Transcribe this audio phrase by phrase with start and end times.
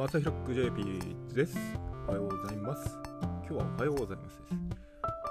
[0.00, 1.58] マサヒロック JP です。
[2.08, 2.96] おはようございます。
[3.20, 4.54] 今日はおはようございますです。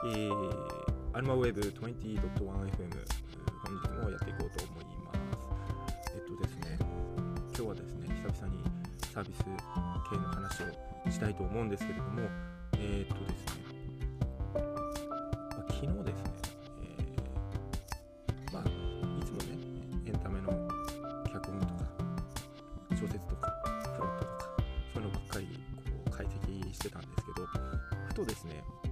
[0.06, 0.68] えー、
[1.14, 6.14] アルマウェブ 20.1FM、本日もやっていこうと思います。
[6.14, 8.64] えっとですね、今日はですね、久々に
[9.12, 12.22] サービス系の話をしたいと思うんですけれども、
[12.74, 13.69] えー、っとですね、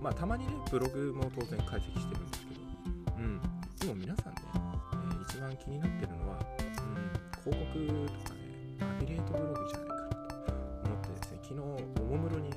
[0.08, 2.62] まあたまにね、ブログも当然解析してるんですけど、
[3.18, 3.42] うん、
[3.78, 6.40] でも皆さんね、えー一番気になってるのは、
[7.44, 8.40] うん、広告とかね、
[8.80, 10.16] アフィリエイトブログじゃないかなと
[10.88, 12.50] 思ってですね、昨日、おもむろに、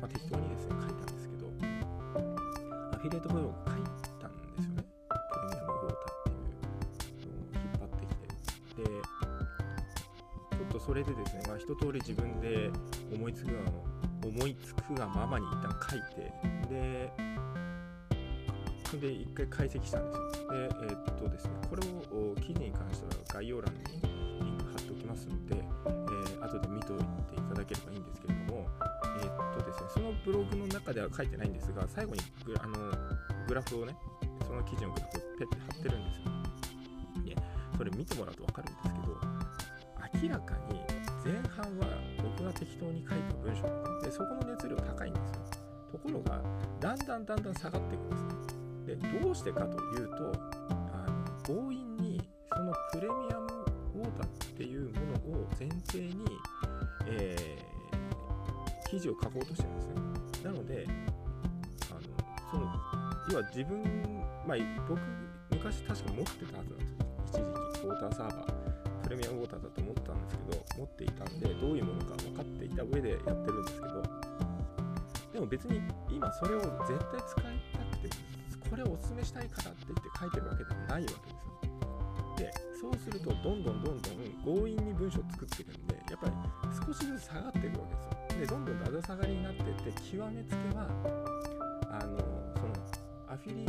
[0.00, 3.84] まあ、適当にですね、書いたんですけど、アフィリエイトブログ書い
[4.16, 4.88] たんですよね。
[5.04, 6.32] プレミアムウォーターっ
[7.12, 8.80] ていうのを引っ張ってきて。
[8.80, 8.88] で、
[10.48, 12.72] ちょっとそれでですね、まあ、一通り自分で
[13.12, 13.85] 思いつくが
[14.28, 16.32] 思いつくがままに一旦書いて、
[16.68, 17.12] で、
[18.84, 20.50] それで一回解析したんですよ。
[20.52, 23.80] で、えーっとですね、これを記事に関しては概要欄に
[24.40, 27.02] リンク貼っておきますので、えー後で見といて
[27.34, 28.66] いただければいいんですけれども、
[29.20, 32.78] えーっとですね、そのブログの中では書いてないんですが、最後にグラあの
[33.48, 33.96] グラフをね、
[34.46, 36.24] その記事のグラフをペッて貼ってるんですよ。
[37.24, 37.36] で、
[37.76, 40.85] それ見てもらうと分かるんですけど、明らかに
[42.58, 43.62] 適当に書いた文章
[44.02, 45.40] で、そこの熱量高いんですよ。
[45.92, 46.42] ところが、
[46.80, 48.96] だんだんだんだん下がっていくんですね。
[48.96, 50.32] で、どうしてかというと、
[50.70, 52.20] あの強引に
[52.52, 53.46] そのプレミアム
[53.96, 55.00] ウォーターっていうも
[55.32, 56.24] のを前提に、
[57.06, 57.76] えー
[58.88, 59.94] 記事を書こうとしてるんですね。
[60.44, 60.86] なので、
[61.90, 62.00] あの
[62.50, 62.62] その
[63.30, 63.82] 要は自分、
[64.46, 65.00] まあ、僕、
[65.50, 67.06] 昔確か持ってたはずなんですよ。
[67.26, 72.15] 一時期、ウォーターサーバー、プレミアムウォーターだと思ったんですけど、持っていたんで、どういうものか
[72.76, 74.02] た上でやってるんですけど、
[75.32, 75.80] でも別に
[76.10, 78.10] 今それを絶対使いたくて、
[78.70, 81.56] これをお勧めしたいからって言って書いてるわけではないわけですよ。
[82.36, 86.32] で、そうすると、どんどんどんどん強引に文章を作っていくんで、やっぱり
[86.86, 88.40] 少しずつ下がっていくわけですよ。
[88.40, 90.86] で、どんどんだだ下がりになっていって、極めつけは、
[91.90, 92.18] あの、
[92.56, 92.72] その、
[93.28, 93.66] アフィリエイ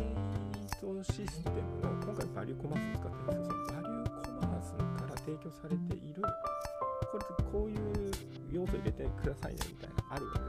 [0.79, 6.21] トシステムの、今回バリューコマースを使ってるんですけど、そのバリューコマースから提供されている、
[7.11, 7.86] これってこういう
[8.67, 10.39] 要素入れてくださいねみたいなあるわけ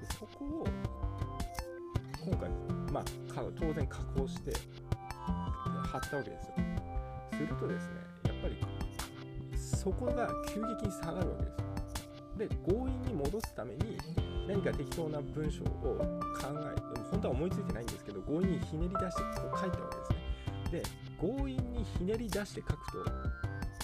[0.00, 0.12] です。
[0.12, 0.66] で、そこを、
[2.24, 2.50] 今回、
[2.92, 3.04] まあ、
[3.58, 4.52] 当然加工して、
[5.26, 6.54] 貼ったわけですよ。
[7.32, 8.56] するとですね、やっぱり、
[9.56, 11.68] そこが急激に下がるわけですよ。
[12.38, 13.98] で強引に戻すために
[14.46, 20.18] 何か適当な文章を考えでも本当は思いついてないんですけど強引にひねり出してこう書いたわけですね
[20.70, 20.82] で
[21.20, 23.10] 強引にひねり出して書くと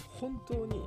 [0.08, 0.82] 本当に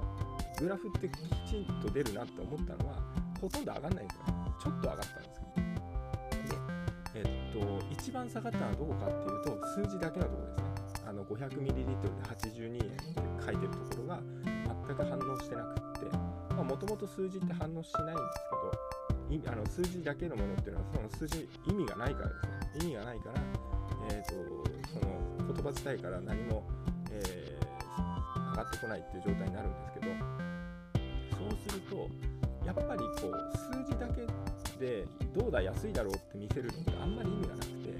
[0.60, 1.12] グラフってき
[1.50, 2.96] ちんと出るなって思ったのは
[3.40, 4.24] ほとんど上がんないんですよ。
[4.60, 10.68] ちょっと上がったんですけどでえっと一番下がったのはどこかっていうと数字だけのところですね。
[11.08, 14.20] あの 500ml で82円って書いてるところが
[14.88, 16.18] 全く反応してなくって
[16.56, 22.58] もともと数字って反応しないんですけどあの数字だけのものっていうのはその数字意味がないからですね。
[22.82, 23.42] 意味がないから、
[24.12, 24.34] えー、と
[24.88, 26.68] その言葉自体から何も、
[28.58, 30.06] 上がってこないっていう状態になるんですけど
[31.38, 32.10] そうすると
[32.66, 34.26] やっぱりこう数字だけ
[34.84, 37.94] でどうだ安いだろうって見せるのってあんまり意味がなくて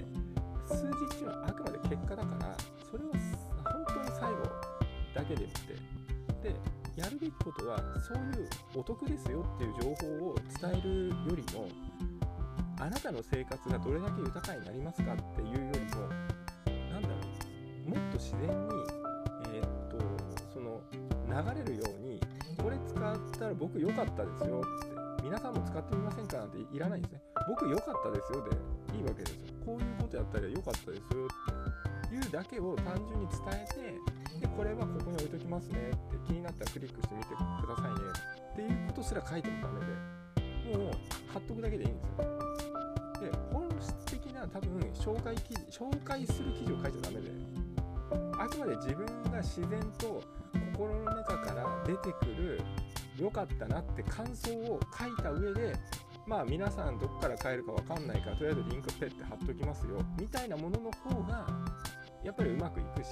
[0.66, 2.56] 数字っていうのはあくまで結果だから
[2.90, 4.42] それを本当に最後
[5.14, 5.98] だけでって。
[6.42, 6.54] で
[6.96, 11.68] やるべきことはそういうお得ですよっていう情報を伝えるよりも
[12.80, 16.08] あなたの生活がどれだけ豊かになりますかっていうよりも
[16.92, 17.14] なんだろ
[17.86, 19.07] うもっと自然に
[21.38, 22.20] 流れるように
[22.58, 27.20] これ使ったら僕良かったですよって皆さんも使ってみませんかなんていらないんですね。
[27.48, 29.54] 僕良かったですよでいいわけですよ。
[29.64, 31.28] こういうことやったら良かったですよ
[32.06, 33.66] っていうだけを単純に伝え
[34.40, 38.00] てでこれはここに置いときますねって気になったらクリックしてみてくださいね
[38.52, 39.80] っていうことすら書いてもダメ
[40.72, 40.92] でもう
[41.32, 43.30] 貼っとくだけでいいんですよ。
[43.30, 47.30] で本質的な多分紹介記事紹介する記事を書いちゃダメで
[48.40, 50.22] あくまで自分が自然と
[50.78, 52.60] 心の中から出てくる
[53.18, 55.74] 良かったなって感想を書いた上で
[56.24, 61.48] まあ皆さんどこから買えるかわかんないからとりあえずリンクペッて貼っときますよみたいなものの方が
[62.22, 63.10] やっぱりうまくいくし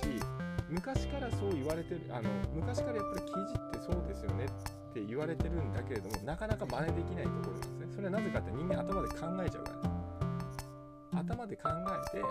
[0.71, 7.87] 昔からそう言われてるあの昔からやっぱり記事ってそうですよねって言われてるんだけれどもなかなか真似できないところですね。
[7.91, 9.71] それはなぜかって人間頭で考えちゃうか
[11.13, 11.21] ら。
[11.21, 11.69] 頭で考
[12.15, 12.23] えて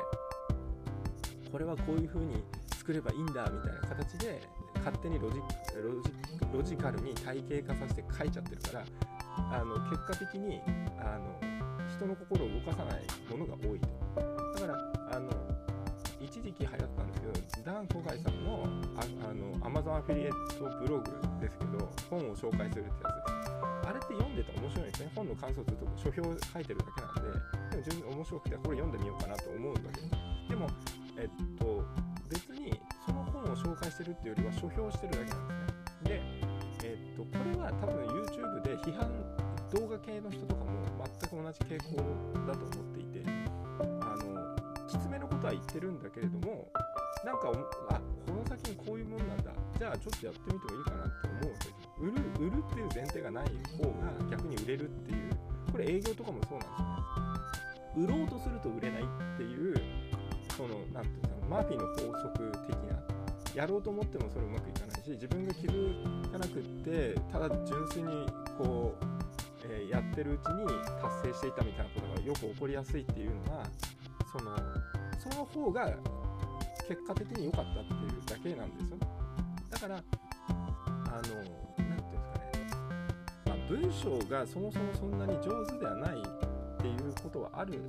[1.52, 2.44] これはこういう風に
[2.78, 4.42] 作ればいいんだみたいな形で
[4.86, 6.12] 勝手にロジロジ
[6.54, 8.86] ロジカルに体系化させて書いちゃってるから
[9.58, 10.62] あの結果的に
[11.00, 11.42] あの
[11.90, 13.90] 人の心を動かさないものが多いと。
[14.62, 15.32] だからあの
[16.22, 18.64] 一時期流行ったんですけどダン・コガイさんの
[18.96, 21.12] ああの Amazon アフィリエイトブログ
[21.42, 23.10] ですけど本を紹介するってや
[23.84, 25.12] つあれって読んでて面白いですね。
[25.16, 27.16] 本の感想ずっと書評書いてるだけなん
[27.72, 30.08] ででも十分面白くてこれ読んでみようかなと思うんだけど。
[30.50, 30.68] でも
[31.18, 31.75] えっと
[33.56, 36.22] 紹介してるっていうよりは書評してるだけなんですね。
[36.22, 36.22] で
[36.84, 39.10] えっとこれは多分 YouTube で批判
[39.74, 40.72] 動画系の人とかも
[41.20, 41.98] 全く同じ傾向
[42.48, 43.24] だと思っていて
[43.80, 46.72] あのきつめのことは言ってるんだけれども
[47.26, 47.52] なんか
[47.90, 49.52] あこの先にこういうもんなんだ。
[49.78, 55.36] じゃあちょっとやってみてもいいかなって思うわけです売る売るっていう前提がない方が逆に売れるっていう。
[55.76, 56.76] これ営業とかもそうなんで
[57.98, 58.16] すよね。
[58.16, 59.06] 売ろうとすると売れないっ
[59.38, 59.76] ていう
[60.56, 63.15] その何て言うんですかマーフィーの法則的な
[63.56, 69.06] やろうと思ってもそれうまくいかないし自分が気づかなくってただ純粋にこう、
[69.72, 70.66] えー、やってるうちに
[71.02, 73.66] 達成していたみたいなことがよく起こりやすいっていうのは
[74.32, 74.52] その
[75.18, 75.90] その方が
[76.88, 79.08] 結果的に良かったっていうだけなんですよね
[79.70, 81.34] だからあの何て
[81.78, 83.00] 言うんですかね。
[83.46, 87.80] ま文章がそもそもそんなに上手ではないっていうことはある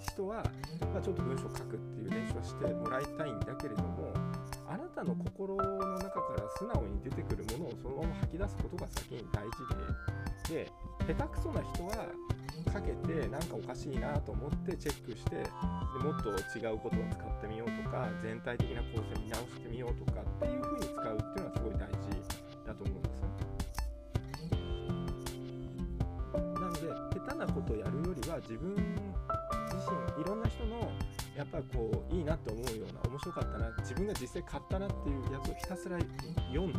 [0.00, 0.42] 人は、
[0.92, 4.12] まあ、ちょっと文章書くっていう練習をしてもらいたいんだけれども
[4.78, 12.06] なたの心の中から素直に出てくるものをそのまま吐き出すことが先に大事でで下手くそな人は
[12.72, 15.42] かけてなんかおかしいなと思ってチェックしてで
[16.02, 21.98] もっと違うことを使ってみようとか全体的な構成見直してみようとかっていう風に使うっていうのはすごい大事
[22.66, 23.48] だと思うんですよね。
[27.38, 29.76] なことをやるよりは自分自
[30.16, 30.90] 身いろんな人の
[31.38, 35.96] やっぱこういいなって思うような面白かったな自分が実際買ったなっていうやつをひたすら
[36.50, 36.72] 読ん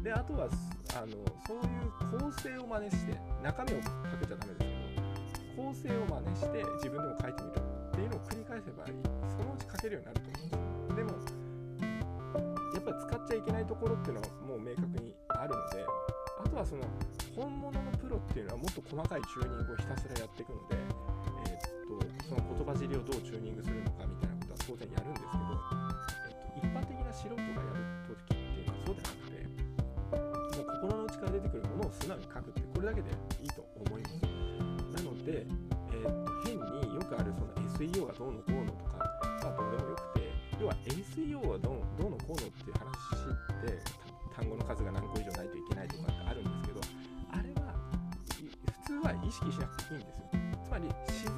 [0.00, 0.48] でであとは
[0.96, 1.12] あの
[1.44, 3.12] そういう構成を真似して
[3.44, 4.72] 中身をかけちゃダメです
[5.52, 8.94] けど構成を真似して自分でも書いてみるっていうのを繰り返せばいい。
[9.28, 10.96] そのうち書けるようになると思うんですよ。
[10.96, 11.10] でも
[12.72, 15.84] やっぱ使っちゃいけないところっていうのはもう明確にあるので
[16.40, 16.82] あとはその
[17.36, 20.76] 本物のプロっていうのはもっと細かいチューニングをひたすらやっていくので、
[22.28, 25.48] その言葉尻をどうチューニングするのかみたいなことは当然やるんですけど、
[26.28, 29.48] え、っと一般的な素人がやる時っていうのはそうではなくて
[30.12, 33.08] もう心の内から出てくるものを素直に書くってこれだけで
[33.40, 34.28] いいと思います。
[34.92, 39.08] なので、え、っと変によくあるその SEO がどうのこうのとか
[39.40, 40.28] まあどうでもよくて
[40.60, 42.92] 要は SEO はどうのこうのっていう話
[43.24, 43.80] って
[44.36, 46.80] 単語の数が何個以上ないといけないとかってあるんですけど
[47.32, 47.72] あれは
[48.84, 50.28] 普通は意識しなくていいんですよ。
[50.68, 51.37] つまり自然、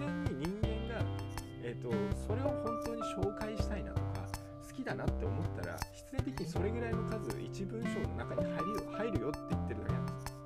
[2.30, 4.22] それを本当に紹介したいなとか
[4.62, 10.38] 好きだなって思ったら必然的にそれぐらいの数1文章の中に入るよ入るよって言ってるだけなんです。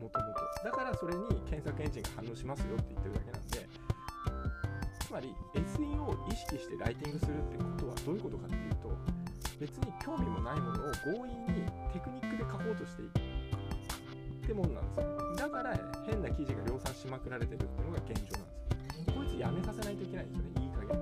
[0.00, 3.68] もともとだからそれに検索エンジンが反応しますよって言ってるだけなんで
[5.04, 8.88] つまり SEO を意識してライティングするってことはどういうことかっていうと
[9.60, 15.36] 別に興味もないものを強引にテクニックで書こうとしていくってもんなんですよ。
[15.36, 15.76] だから
[16.08, 18.56] 変な記事が量産しまくられてるっていうのが現状なんで
[19.04, 19.12] すよ。
[19.12, 20.62] こいつやめさせないといけないんですよね。
[20.64, 21.01] いい加減。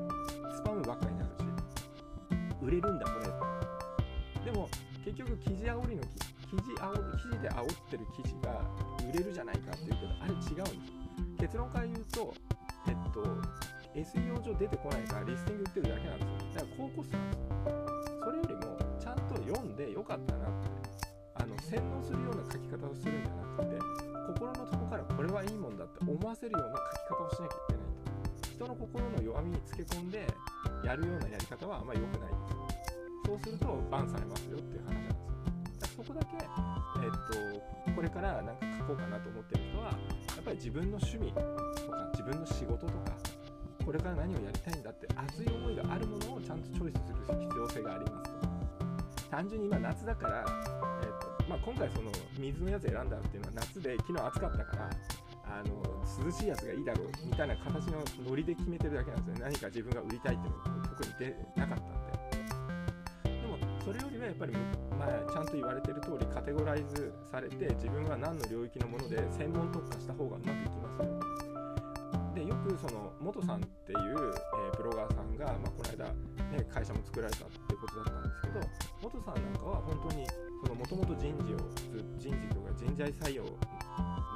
[0.60, 1.40] スパムばっかりになるし。
[2.60, 3.18] 売れるんだこ
[4.44, 4.68] れでも
[5.04, 8.60] 結局記事煽りの記事煽記事で煽ってる記事が
[9.08, 10.66] 売れるじゃないかっていうけどあれ違うんです。
[11.38, 12.34] 結論から言うと
[12.86, 13.24] えっと
[13.94, 16.36] SEO 上出てこないからリスティング売ってるだけなんですよ。
[16.54, 17.50] だから高コストなんですよ。
[18.20, 18.60] それよりも
[19.00, 20.68] ちゃんと読んでよかったなって。
[21.40, 23.80] あの洗脳するような書き方をするんじゃなくて
[24.36, 26.76] 心の底からこれはいいもんだって思わせるような
[27.08, 27.82] 書き方をしなきゃいけない
[28.44, 28.60] と。
[28.60, 30.26] 人の心の弱みにつけ込んで
[30.84, 32.30] やるようなやり方はあんま良くない。
[32.30, 32.60] です
[33.26, 36.04] そうするとバンされますよっていう話なんですよ。
[36.04, 39.90] そこだけ、えー、っとこれからなんか書こうかなと思ってる人はや
[40.40, 43.16] っぱり自分の趣味とか自分の仕事とか
[43.84, 48.40] これから何をやりたいんだって熱い思いがあるものをちゃんとチョイスする必要性がありますと。
[49.30, 50.44] 単純に今夏だから、
[51.02, 54.90] えーとまあ、今回その水のやつ選んだっていうのは夏で昨日暑かったから
[55.50, 55.82] あの
[56.24, 59.50] 涼しいやつがいいだろうみたいな形のノリで決めてるだけなんですよね。
[59.50, 61.88] 何か自分が売りたいっていうのが特に出なかったん
[63.24, 63.40] で。
[63.40, 64.52] でもそれよりはやっぱり、
[64.98, 71.40] まあ、ちゃんと言われてる通りカテゴライズされて自分は何の領域のもので専門特化した方がうまくいきますよ。
[72.34, 76.04] でよくその元さんっていう、えー、ブロガーさんが、まあ、この間、
[76.56, 78.60] ね、会社も作られたってことだったんですけど
[79.02, 80.26] 元さんなんかは本当に
[80.78, 81.58] もともと人事を
[82.18, 83.44] 人事とか人材採用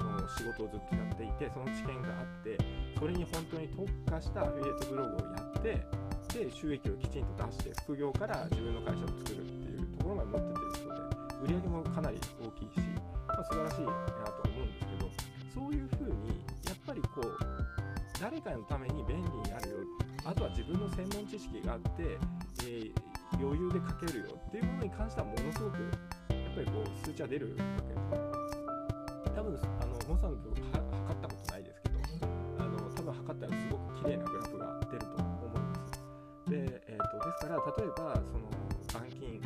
[0.03, 2.59] の仕事をずっとやっていてその知見があって
[2.99, 5.87] それに本当に特化したアフィリエイトブログをやって
[6.35, 10.95] で収益をきちんと出して副業から自分の会社を作るっていうところまで持ってってる人で
[11.45, 12.81] 売り上げもかなり大きいし、
[13.29, 17.39] まあ、素晴らしいなとは思うんですけどそういうふうにやっぱりこう
[18.21, 19.77] 誰かのために便利になるよ
[20.25, 22.19] あとは自分の専門知識があって、
[22.65, 29.35] えー余裕で書けるよっていうものに関してはものすごくやっぱりこう数値は出るわけです。
[29.35, 29.59] 多分
[30.05, 31.97] あのモンさんのは測ったことないですけど
[32.61, 36.01] あの多分測ったらすごく綺麗なグラフが出ると思います
[36.51, 38.45] で,、えー、とですから例えばその
[38.85, 39.41] 板金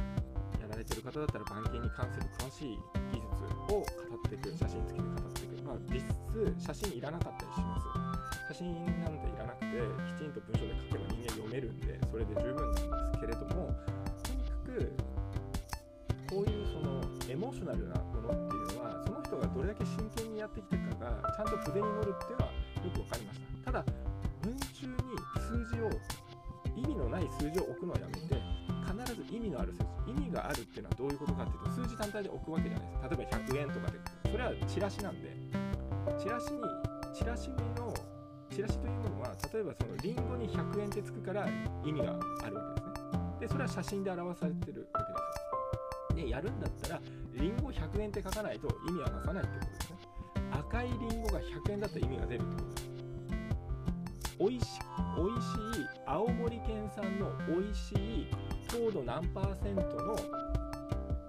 [0.59, 2.79] やられてる方だったら板金に関する詳しい
[3.15, 3.31] 技術
[3.71, 8.19] を語っていく写真付きで語っていくまあ実質写真いらなかったりします。
[8.49, 8.75] 写真
[9.05, 9.77] なんていらなくて
[10.09, 13.77] きちんと文章で書けば人間読めるんでそれで十分なんですけれども
[14.25, 14.93] とにかく
[16.33, 19.18] こういうそのエモーショナルなものっていうのはその
[19.69, 23.73] だけ真剣にやってきてるかがちゃんと筆に乗るっていうのはよく分かりました。
[23.73, 23.85] ただ
[24.43, 24.97] 文中に
[25.37, 25.91] 数字を
[26.75, 28.41] 意味のない数字を置くのはやめて
[28.89, 33.03] 必ず意味のある数字意味があるっていうのはどういうことかっていうと数字単体で置くわけじゃないです。
[33.03, 33.99] 例えば100円とかで
[34.31, 35.37] それはチラシなんで
[36.19, 36.61] チラシに
[37.13, 37.95] チラシの
[38.49, 41.47] チラシというものは例えばそのリンゴに100円ってつくから
[41.85, 43.21] 意味があるわけですね。
[43.41, 45.48] でそれは写真で表されてるわけです。
[46.23, 47.01] でやるんだったら
[47.35, 49.97] リンゴ100円って書かないと意味はなさないってことですね。
[50.51, 52.89] 赤いリンゴが100円だったら意味が出るってことです
[54.39, 54.67] 美味し
[55.17, 58.27] 美味しい青森県産の美味しい
[58.69, 60.17] 糖度何パーセントの、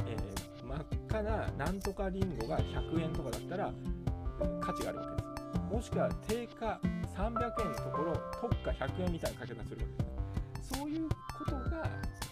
[0.08, 3.74] えー真っ赤ななんとかリンゴが100円とかだったら
[4.62, 5.28] 価値があるわけで
[5.58, 6.80] すもしくは定価
[7.16, 10.74] 300円のところ特価100円みたいな書き方するわけです。
[10.74, 11.90] そういうことが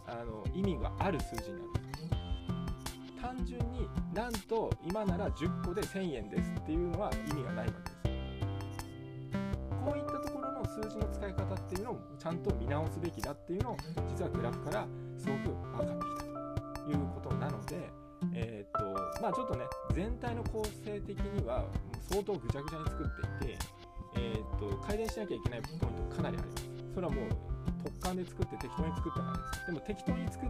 [0.07, 1.69] あの意味がある数字になる。
[1.69, 2.16] んです
[3.21, 7.97] 単純になんと今なら10個で1000円ですっていうのは意味がないわけです。
[9.85, 13.77] こういったところの数字の使い方っていうのをちゃんと見直すべきだっていうのを
[14.09, 16.25] 実はグラフからすごく分かってき
[16.75, 17.89] たということなので
[18.33, 21.63] えーっとまあちょっとね全体の構成的には
[22.09, 23.59] 相当ぐちゃぐちゃに作っていて、
[24.17, 26.65] えーっと改善しなきゃいけないポイントかなりあります。
[26.93, 27.25] それはもう
[27.83, 29.65] 特感で作って適当に作ったからです。
[29.67, 30.49] でも適当に作っ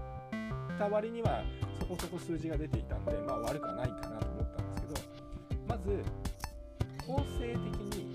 [0.77, 1.43] た割には
[1.87, 6.03] こそこ数字が出ていたんでまあ悪くはないかなと思ったんですけどまず
[7.05, 8.07] 構成的に、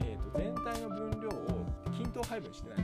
[0.00, 2.78] えーと全体の分量を均等配分してない。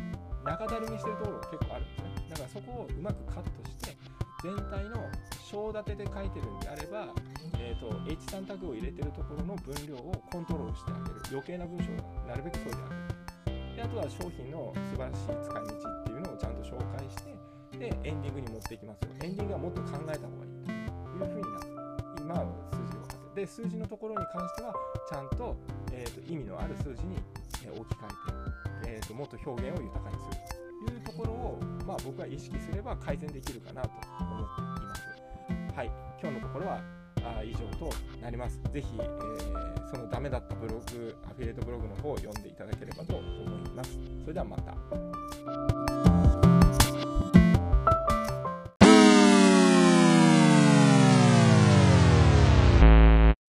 [0.44, 2.08] 中だるみしてるところが結構あるんですね。
[2.30, 3.96] だからそこをうまくカットして
[4.42, 5.04] 全体の
[5.44, 7.08] 章立てで書いてるんであれば、
[7.58, 11.20] えー、と H3 タグを入れてるところの分量をコントロールしてあげる。
[11.32, 13.76] 余計な文章をなるべくそうであげる。
[13.76, 17.37] であとは商品の素晴らしい使い道っていうのをちゃんと紹介して
[17.78, 24.74] でエンディングに持っていきますよエンディングはもっと考えた方がいいというふうになって今は数字を分かってで数字のところに関しては
[25.08, 25.56] ちゃんと,、
[25.92, 27.16] えー、と意味のある数字に、
[27.64, 28.06] え置き換
[28.82, 30.36] えて、えー、ともっと表現を豊かにする
[30.86, 35.76] というところを、まあ、僕は意識すれば改善できるかなと思っています。
[35.76, 36.80] はい、今日のところは
[37.22, 38.60] あ以上となります。
[38.72, 43.26] ぜひ、えーそのダメだったブログ、アフィリエイトブログの方を読んでいただければと思
[43.66, 43.98] います。
[44.22, 46.07] それではまた。